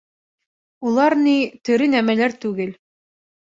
[0.91, 1.35] —Улар ни...
[1.69, 2.75] тере нәмәләр түгел.